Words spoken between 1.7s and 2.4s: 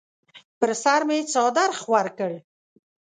خور کړ.